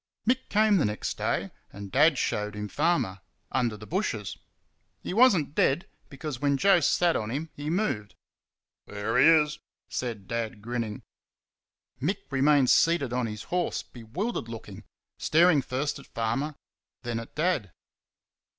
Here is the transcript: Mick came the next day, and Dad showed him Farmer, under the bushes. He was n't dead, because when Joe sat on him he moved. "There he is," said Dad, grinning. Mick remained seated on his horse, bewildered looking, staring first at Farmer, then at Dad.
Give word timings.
Mick 0.27 0.49
came 0.49 0.77
the 0.77 0.85
next 0.85 1.15
day, 1.15 1.51
and 1.71 1.91
Dad 1.91 2.17
showed 2.17 2.55
him 2.55 2.67
Farmer, 2.69 3.19
under 3.51 3.77
the 3.77 3.85
bushes. 3.85 4.35
He 5.03 5.13
was 5.13 5.37
n't 5.37 5.53
dead, 5.53 5.87
because 6.09 6.39
when 6.41 6.57
Joe 6.57 6.79
sat 6.79 7.15
on 7.15 7.29
him 7.29 7.51
he 7.55 7.69
moved. 7.69 8.15
"There 8.87 9.19
he 9.19 9.27
is," 9.27 9.59
said 9.89 10.27
Dad, 10.27 10.59
grinning. 10.59 11.03
Mick 12.01 12.17
remained 12.31 12.71
seated 12.71 13.13
on 13.13 13.27
his 13.27 13.43
horse, 13.43 13.83
bewildered 13.83 14.47
looking, 14.49 14.85
staring 15.19 15.61
first 15.61 15.99
at 15.99 16.07
Farmer, 16.07 16.55
then 17.03 17.19
at 17.19 17.35
Dad. 17.35 17.71